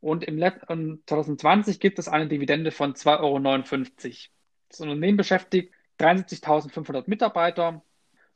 [0.00, 4.32] Und im Let 2020 gibt es eine Dividende von 2,59 Euro.
[4.68, 7.80] Das Unternehmen beschäftigt 73.500 Mitarbeiter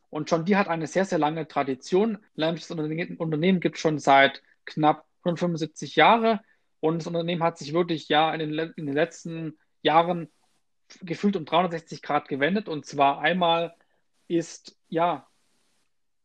[0.09, 2.19] und schon die hat eine sehr, sehr lange Tradition.
[2.37, 6.39] Das Unternehmen gibt es schon seit knapp 175 Jahren
[6.79, 10.29] und das Unternehmen hat sich wirklich ja in den, in den letzten Jahren
[11.03, 12.69] gefühlt um 360 Grad gewendet.
[12.69, 13.75] Und zwar einmal
[14.29, 15.27] ist ja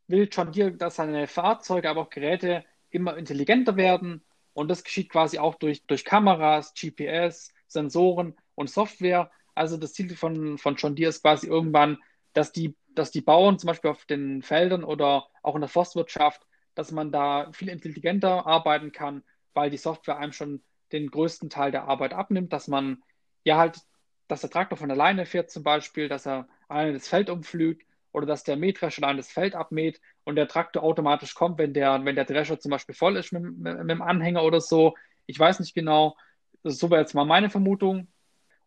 [0.08, 4.24] will John Deere, dass seine Fahrzeuge, aber auch Geräte immer intelligenter werden.
[4.54, 9.32] Und das geschieht quasi auch durch, durch Kameras, GPS, Sensoren und Software.
[9.54, 11.98] Also das Ziel von, von John Deere ist quasi irgendwann,
[12.34, 16.46] dass die, dass die Bauern zum Beispiel auf den Feldern oder auch in der Forstwirtschaft,
[16.74, 21.72] dass man da viel intelligenter arbeiten kann, weil die Software einem schon den größten Teil
[21.72, 23.02] der Arbeit abnimmt, dass man
[23.44, 23.80] ja halt,
[24.28, 27.85] dass der Traktor von alleine fährt zum Beispiel, dass er alleine das Feld umflügt
[28.16, 32.06] oder dass der Mähdrescher dann das Feld abmäht und der Traktor automatisch kommt, wenn der,
[32.06, 34.96] wenn der Drescher zum Beispiel voll ist mit, mit, mit dem Anhänger oder so.
[35.26, 36.16] Ich weiß nicht genau.
[36.64, 38.08] So wäre jetzt mal meine Vermutung.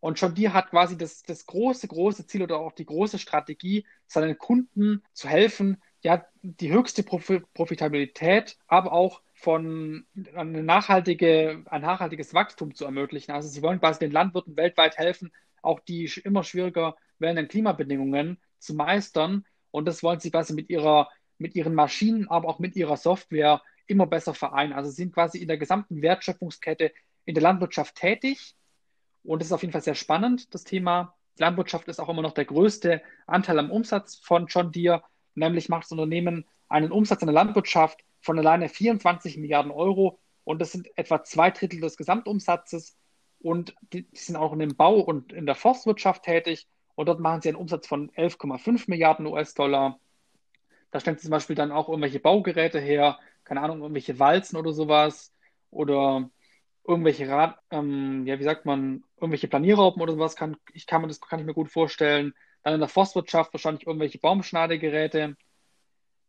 [0.01, 3.87] Und John Deere hat quasi das, das große, große Ziel oder auch die große Strategie,
[4.07, 12.35] seinen Kunden zu helfen, ja, die höchste Profitabilität, aber auch von eine nachhaltige, ein nachhaltiges
[12.35, 13.33] Wachstum zu ermöglichen.
[13.33, 15.33] Also sie wollen quasi den Landwirten weltweit helfen,
[15.63, 19.45] auch die immer schwieriger werdenden Klimabedingungen zu meistern.
[19.71, 23.63] Und das wollen sie quasi mit ihrer, mit ihren Maschinen, aber auch mit ihrer Software
[23.87, 24.73] immer besser vereinen.
[24.73, 26.93] Also sie sind quasi in der gesamten Wertschöpfungskette
[27.25, 28.55] in der Landwirtschaft tätig.
[29.25, 31.15] Und das ist auf jeden Fall sehr spannend, das Thema.
[31.39, 35.03] Landwirtschaft ist auch immer noch der größte Anteil am Umsatz von John Deere.
[35.35, 40.19] Nämlich macht das Unternehmen einen Umsatz in der Landwirtschaft von alleine 24 Milliarden Euro.
[40.45, 42.97] Und das sind etwa zwei Drittel des Gesamtumsatzes.
[43.41, 46.67] Und die sind auch in dem Bau und in der Forstwirtschaft tätig.
[46.99, 50.01] Und dort machen sie einen Umsatz von 11,5 Milliarden US-Dollar.
[50.91, 54.73] Da stellen sie zum Beispiel dann auch irgendwelche Baugeräte her, keine Ahnung, irgendwelche Walzen oder
[54.73, 55.33] sowas
[55.71, 56.29] oder
[56.85, 61.07] irgendwelche Rad, ähm, ja, wie sagt man, irgendwelche Planierraupen oder sowas kann ich kann mir
[61.07, 62.35] das kann ich mir gut vorstellen.
[62.65, 65.37] Dann in der Forstwirtschaft wahrscheinlich irgendwelche Baumschneidegeräte.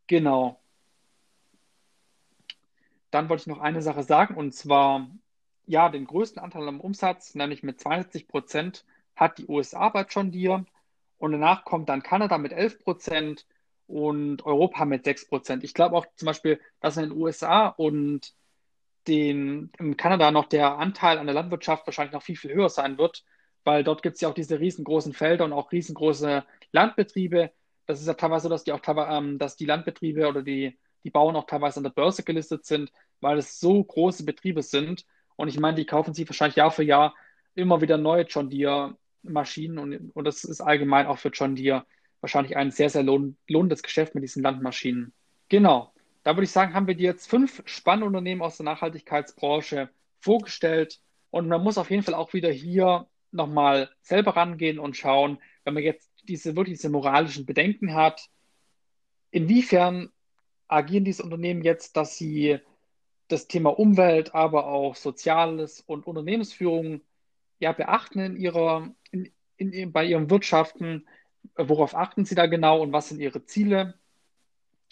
[0.06, 0.62] Genau.
[3.10, 5.10] Dann wollte ich noch eine Sache sagen und zwar
[5.66, 8.86] ja, den größten Anteil am Umsatz, nämlich mit 72 Prozent,
[9.20, 10.66] hat die USA bei John Deere
[11.18, 13.46] und danach kommt dann Kanada mit 11 Prozent
[13.88, 15.64] und Europa mit 6 Prozent.
[15.64, 18.34] Ich glaube auch zum Beispiel, dass in den USA und
[19.08, 22.98] den, in Kanada noch der Anteil an der Landwirtschaft wahrscheinlich noch viel, viel höher sein
[22.98, 23.24] wird,
[23.64, 27.52] weil dort gibt es ja auch diese riesengroßen Felder und auch riesengroße Landbetriebe.
[27.88, 31.10] Das ist ja teilweise so, dass die auch ähm, dass die Landbetriebe oder die, die
[31.10, 35.06] Bauern auch teilweise an der Börse gelistet sind, weil es so große Betriebe sind.
[35.36, 37.16] Und ich meine, die kaufen sich wahrscheinlich Jahr für Jahr
[37.56, 41.86] immer wieder neue John Deere Maschinen und, und das ist allgemein auch für John Deere
[42.22, 45.14] wahrscheinlich ein sehr, sehr lohn, lohnendes Geschäft mit diesen Landmaschinen.
[45.48, 45.94] Genau.
[46.24, 51.00] Da würde ich sagen, haben wir dir jetzt fünf Spannunternehmen aus der Nachhaltigkeitsbranche vorgestellt.
[51.32, 55.74] Und man muss auf jeden Fall auch wieder hier nochmal selber rangehen und schauen, wenn
[55.74, 58.30] man jetzt diese wirklich diese moralischen Bedenken hat,
[59.32, 60.10] inwiefern
[60.68, 62.60] agieren diese Unternehmen jetzt, dass sie
[63.28, 67.02] das Thema Umwelt, aber auch Soziales und Unternehmensführung
[67.60, 68.90] ja beachten in ihrer,
[69.60, 71.08] in, bei ihren Wirtschaften?
[71.56, 73.96] Worauf achten Sie da genau und was sind Ihre Ziele?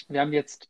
[0.07, 0.69] Wir haben jetzt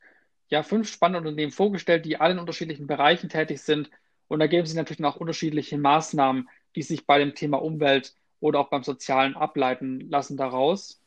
[0.49, 3.89] ja fünf spannende Unternehmen vorgestellt, die alle in unterschiedlichen Bereichen tätig sind.
[4.27, 8.59] Und da geben Sie natürlich noch unterschiedliche Maßnahmen, die sich bei dem Thema Umwelt oder
[8.59, 11.01] auch beim Sozialen ableiten lassen daraus.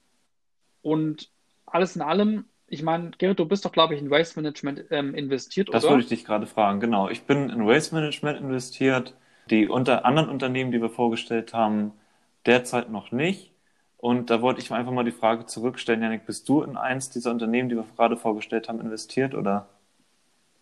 [0.83, 1.31] Und
[1.67, 5.15] alles in allem, ich meine, Gerrit, du bist doch, glaube ich, in Waste Management ähm,
[5.15, 5.81] investiert, das oder?
[5.83, 7.09] Das wollte ich dich gerade fragen, genau.
[7.09, 9.15] Ich bin in Waste Management investiert.
[9.51, 11.93] Die unter anderen Unternehmen, die wir vorgestellt haben,
[12.47, 13.53] derzeit noch nicht.
[13.97, 17.31] Und da wollte ich einfach mal die Frage zurückstellen, Janik, bist du in eins dieser
[17.31, 19.69] Unternehmen, die wir gerade vorgestellt haben, investiert oder,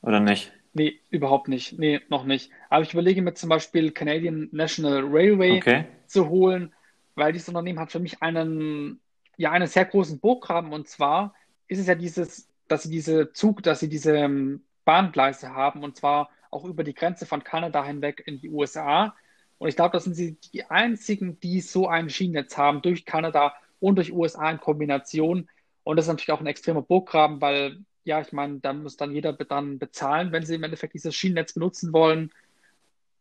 [0.03, 0.53] oder nicht?
[0.75, 1.79] Nee, überhaupt nicht.
[1.79, 2.51] Nee, noch nicht.
[2.69, 5.85] Aber ich überlege mir zum Beispiel Canadian National Railway okay.
[6.07, 6.75] zu holen,
[7.15, 9.01] weil dieses Unternehmen hat für mich einen,
[9.37, 10.73] ja, einen sehr großen Burggraben.
[10.73, 11.35] Und zwar
[11.69, 15.97] ist es ja dieses, dass sie diese Zug, dass sie diese ähm, Bahngleise haben und
[15.97, 19.15] zwar auch über die Grenze von Kanada hinweg in die USA.
[19.59, 23.55] Und ich glaube, das sind sie die einzigen, die so ein Schienennetz haben durch Kanada
[23.81, 25.49] und durch USA in Kombination.
[25.85, 29.13] Und das ist natürlich auch ein extremer Burggraben, weil, ja, ich meine, da muss dann
[29.13, 32.31] jeder dann bezahlen, wenn sie im Endeffekt dieses Schienennetz benutzen wollen.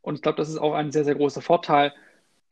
[0.02, 1.93] Und ich glaube, das ist auch ein sehr, sehr großer Vorteil.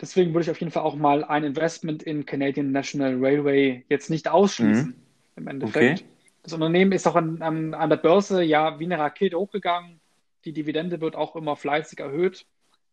[0.02, 4.10] Deswegen würde ich auf jeden Fall auch mal ein Investment in Canadian National Railway jetzt
[4.10, 4.96] nicht ausschließen, mhm.
[5.38, 6.02] im Endeffekt.
[6.02, 6.10] Okay.
[6.44, 10.00] Das Unternehmen ist auch an, an, an der Börse ja wie eine Rakete hochgegangen.
[10.44, 12.46] Die Dividende wird auch immer fleißig erhöht.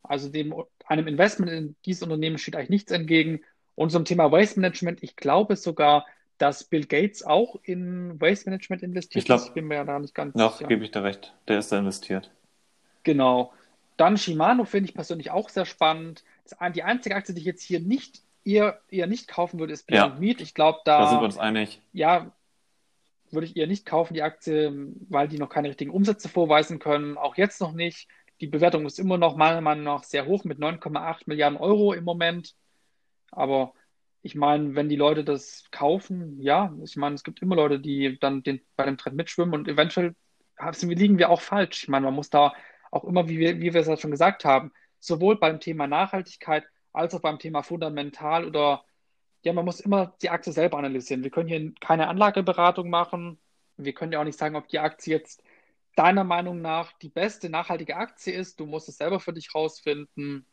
[0.03, 0.55] Also dem,
[0.87, 3.41] einem Investment in dieses Unternehmen steht eigentlich nichts entgegen.
[3.75, 6.07] Und zum Thema Waste Management, ich glaube sogar,
[6.39, 9.23] dass Bill Gates auch in Waste Management investiert.
[9.23, 11.33] Ich glaube, ich bin mir ja da nicht ganz Noch gebe ich dir recht.
[11.49, 12.31] Der ist da investiert.
[13.05, 13.53] Genau.
[13.97, 16.25] Dann Shimano finde ich persönlich auch sehr spannend.
[16.75, 20.15] Die einzige Aktie, die ich jetzt hier nicht eher, eher nicht kaufen würde, ist Beyond
[20.15, 20.21] ja.
[20.21, 20.41] Meat.
[20.41, 21.81] Ich glaube, da, da sind wir uns einig.
[21.93, 22.33] Ja,
[23.31, 27.17] würde ich eher nicht kaufen, die Aktie, weil die noch keine richtigen Umsätze vorweisen können.
[27.17, 28.09] Auch jetzt noch nicht.
[28.43, 32.03] Die Bewertung ist immer noch meiner Meinung nach sehr hoch mit 9,8 Milliarden Euro im
[32.03, 32.57] Moment.
[33.31, 33.73] Aber
[34.21, 38.19] ich meine, wenn die Leute das kaufen, ja, ich meine, es gibt immer Leute, die
[38.19, 40.17] dann den, bei dem Trend mitschwimmen und eventuell
[40.83, 41.85] liegen wir auch falsch.
[41.85, 42.53] Ich meine, man muss da
[42.91, 46.65] auch immer, wie wir, wie wir es ja schon gesagt haben, sowohl beim Thema Nachhaltigkeit
[46.93, 48.85] als auch beim Thema fundamental oder
[49.45, 51.23] ja, man muss immer die Aktie selber analysieren.
[51.23, 53.39] Wir können hier keine Anlageberatung machen.
[53.77, 55.43] Wir können ja auch nicht sagen, ob die Aktie jetzt
[55.97, 58.59] deiner Meinung nach die beste nachhaltige Aktie ist.
[58.61, 60.47] Du musst es selber für dich rausfinden.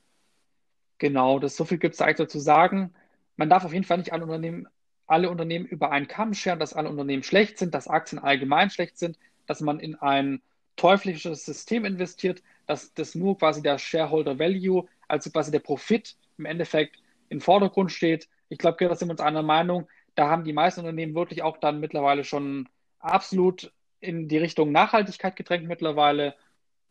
[0.98, 2.94] Genau, das so viel gibt es eigentlich dazu sagen.
[3.38, 4.68] Man darf auf jeden Fall nicht alle Unternehmen,
[5.08, 8.98] alle Unternehmen über einen Kamm scheren, dass alle Unternehmen schlecht sind, dass Aktien allgemein schlecht
[8.98, 10.42] sind, dass man in ein
[10.76, 16.46] teuflisches System investiert, dass das nur quasi der Shareholder Value, also quasi der Profit im
[16.46, 16.98] Endeffekt
[17.30, 18.28] im Vordergrund steht.
[18.50, 19.88] Ich glaube, da sind wir uns einer Meinung.
[20.16, 22.68] Da haben die meisten Unternehmen wirklich auch dann mittlerweile schon
[23.00, 26.36] absolut in die Richtung Nachhaltigkeit gedrängt mittlerweile.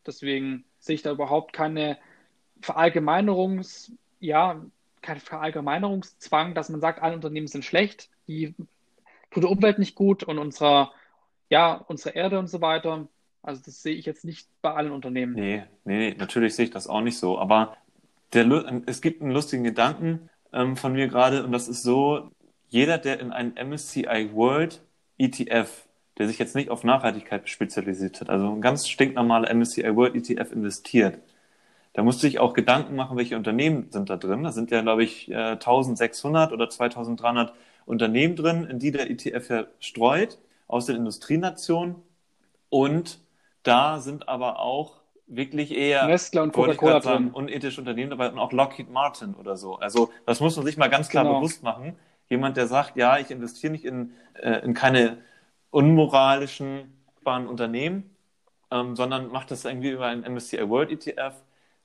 [0.05, 1.97] Deswegen sehe ich da überhaupt keine
[2.61, 4.61] Verallgemeinerungs, ja,
[5.01, 8.53] kein Verallgemeinerungszwang, dass man sagt, alle Unternehmen sind schlecht, die
[9.31, 10.91] tut der Umwelt nicht gut und unserer,
[11.49, 13.07] ja, unsere Erde und so weiter.
[13.41, 15.33] Also das sehe ich jetzt nicht bei allen Unternehmen.
[15.33, 17.39] Nee, nee, natürlich sehe ich das auch nicht so.
[17.39, 17.77] Aber
[18.33, 22.31] der, es gibt einen lustigen Gedanken ähm, von mir gerade und das ist so,
[22.67, 24.81] jeder, der in einen MSCI World
[25.17, 25.88] ETF
[26.19, 30.51] der sich jetzt nicht auf Nachhaltigkeit spezialisiert hat, also ein ganz stinknormaler MSCI World ETF
[30.51, 31.19] investiert,
[31.93, 34.43] da musste ich auch Gedanken machen, welche Unternehmen sind da drin.
[34.43, 37.53] Da sind ja, glaube ich, 1600 äh, oder 2300
[37.85, 40.37] Unternehmen drin, in die der ETF ja streut.
[40.67, 41.95] aus den Industrienationen.
[42.69, 43.19] Und
[43.63, 47.31] da sind aber auch wirklich eher Nestle und Coca-Cola drin.
[47.31, 49.77] unethische Unternehmen dabei und auch Lockheed Martin oder so.
[49.77, 51.39] Also das muss man sich mal ganz klar genau.
[51.39, 51.95] bewusst machen.
[52.29, 55.17] Jemand, der sagt, ja, ich investiere nicht in, äh, in keine
[55.71, 56.95] unmoralischen
[57.25, 58.15] Unternehmen,
[58.71, 61.35] ähm, sondern macht das irgendwie über einen MSCI World ETF,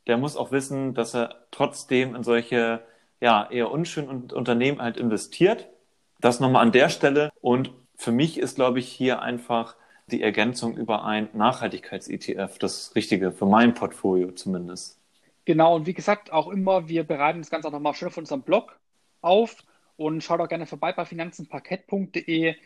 [0.06, 2.80] der muss auch wissen, dass er trotzdem in solche
[3.20, 5.68] ja, eher unschönen Unternehmen halt investiert.
[6.20, 7.30] Das nochmal an der Stelle.
[7.40, 9.76] Und für mich ist, glaube ich, hier einfach
[10.06, 14.98] die Ergänzung über ein Nachhaltigkeits-ETF das Richtige, für mein Portfolio zumindest.
[15.46, 18.42] Genau, und wie gesagt, auch immer, wir bereiten das Ganze auch nochmal schön auf unserem
[18.42, 18.78] Blog
[19.20, 19.62] auf
[19.96, 22.56] und schaut auch gerne vorbei bei finanzenparkett.de.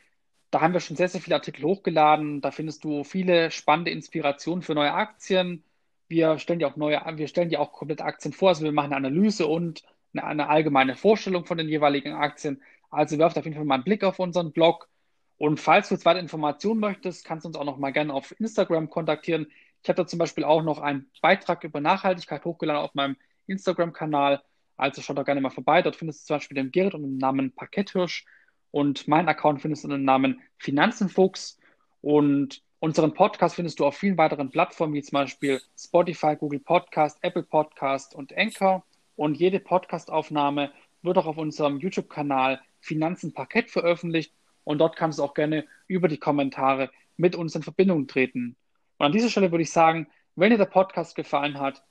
[0.51, 2.41] Da haben wir schon sehr, sehr viele Artikel hochgeladen.
[2.41, 5.65] Da findest du viele spannende Inspirationen für neue Aktien.
[6.09, 8.49] Wir stellen dir auch neue, wir stellen dir auch komplette Aktien vor.
[8.51, 9.83] Also wir machen eine Analyse und
[10.15, 12.63] eine, eine allgemeine Vorstellung von den jeweiligen Aktien.
[12.91, 14.89] Also werft auf jeden Fall mal einen Blick auf unseren Blog.
[15.37, 18.35] Und falls du jetzt weitere Informationen möchtest, kannst du uns auch noch mal gerne auf
[18.41, 19.49] Instagram kontaktieren.
[19.83, 24.43] Ich habe da zum Beispiel auch noch einen Beitrag über Nachhaltigkeit hochgeladen auf meinem Instagram-Kanal.
[24.77, 25.83] Also schau da gerne mal vorbei.
[25.83, 28.25] Dort findest du zum Beispiel den Gerrit und den Namen Parketthirsch.
[28.71, 31.59] Und meinen Account findest du unter dem Namen Finanzenfuchs.
[32.01, 37.19] Und unseren Podcast findest du auf vielen weiteren Plattformen, wie zum Beispiel Spotify, Google Podcast,
[37.23, 38.85] Apple Podcast und Anchor.
[39.17, 44.33] Und jede Podcastaufnahme wird auch auf unserem YouTube-Kanal Finanzen Parkett veröffentlicht
[44.65, 48.57] und dort kannst du auch gerne über die Kommentare mit uns in Verbindung treten.
[48.99, 51.83] Und an dieser Stelle würde ich sagen, wenn dir der Podcast gefallen hat,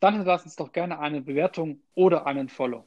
[0.00, 2.86] dann hinterlass uns doch gerne eine Bewertung oder einen Follow.